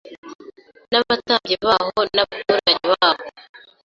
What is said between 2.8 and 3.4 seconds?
baho